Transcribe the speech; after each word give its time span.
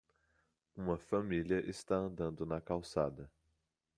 Uma 0.75 0.97
família 0.97 1.59
está 1.69 1.95
andando 1.95 2.43
na 2.43 2.59
calçada. 2.59 3.29